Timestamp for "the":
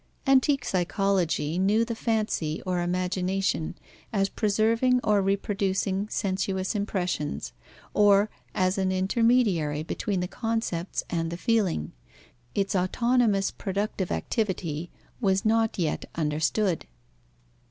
1.85-1.93, 10.19-10.27